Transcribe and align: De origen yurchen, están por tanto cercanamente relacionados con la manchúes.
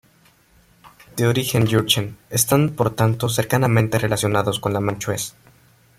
De 1.15 1.27
origen 1.27 1.67
yurchen, 1.67 2.17
están 2.31 2.71
por 2.71 2.95
tanto 2.95 3.29
cercanamente 3.29 3.99
relacionados 3.99 4.59
con 4.59 4.73
la 4.73 4.79
manchúes. 4.79 5.35